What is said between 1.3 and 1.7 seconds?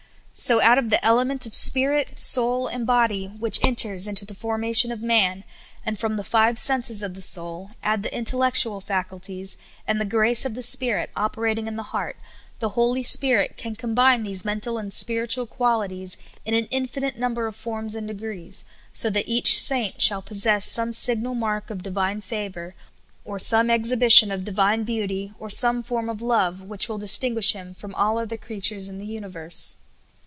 of